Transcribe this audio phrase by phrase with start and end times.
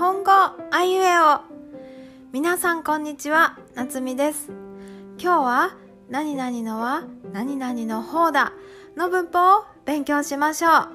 [0.00, 1.42] 本語あいうえお。
[2.32, 3.58] 皆さんこんにちは。
[3.74, 4.48] 夏美です。
[5.18, 5.76] 今日は
[6.08, 8.54] 何々のは何々の方だ
[8.96, 10.88] の文法を勉強しましょう。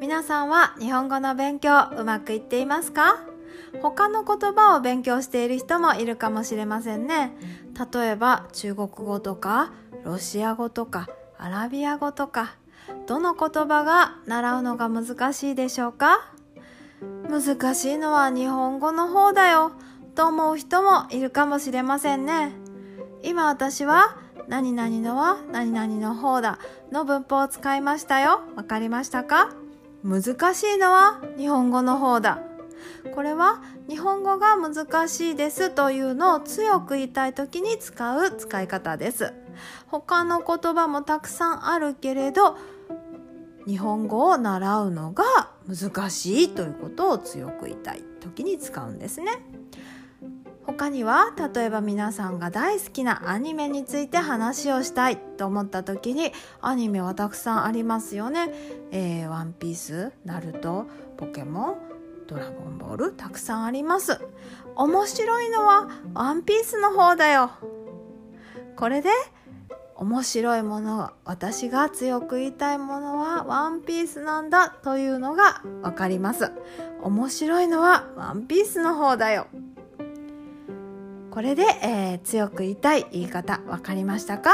[0.00, 3.20] 皆さんは日本語の勉強うまくいっていますか？
[3.80, 7.30] 他の言葉を勉強している人もいるかもしれませんね。
[7.94, 9.70] 例えば中国語とか
[10.02, 11.06] ロシア語とか
[11.38, 12.56] アラビア語とか
[13.06, 16.32] どの言葉が習うのが難しいでしょうか？
[17.28, 19.72] 難しいのは日本語の方だよ。
[20.14, 22.52] と思う人もいるかもしれませんね。
[23.22, 24.16] 今私は
[24.48, 26.58] 何々のは何々の方だ。
[26.92, 28.40] の文法を使いましたよ。
[28.54, 29.50] わかりましたか？
[30.04, 32.38] 難しいのは日本語の方だ。
[33.14, 35.70] これは日本語が難しいです。
[35.70, 39.34] というのを強く言いたい時に使う使い方です。
[39.88, 42.56] 他の言葉もたくさんあるけれど
[43.66, 45.24] 日本語を習うのが
[45.68, 49.32] 難しいということを強く言いたい時に使うんですね。
[50.64, 58.52] 他には例えば皆さんが大好きなアニメについて話をしたいと思った時にアニメはたくさんありますよね。
[58.90, 61.76] えー、ワンピース、ナルト、ポケモン、
[62.26, 64.20] ドラゴンボールたくさんあります。
[64.74, 67.52] 面白いのはワンピースの方だよ。
[68.76, 69.10] これで
[69.98, 76.52] 面白いもの私が強く言いたいものはワンピースなんだというのがわかります。
[77.02, 79.46] 面白いのはワンピースの方だよ。
[81.30, 84.50] これで、えー、強く言いたい言い方わかりましたか？